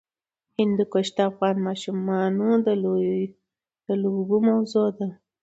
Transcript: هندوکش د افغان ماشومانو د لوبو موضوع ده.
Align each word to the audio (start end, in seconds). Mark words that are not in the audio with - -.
هندوکش 0.59 1.07
د 1.15 1.17
افغان 1.29 1.55
ماشومانو 1.67 2.47
د 3.87 3.89
لوبو 4.01 4.37
موضوع 4.49 4.87
ده. 4.97 5.07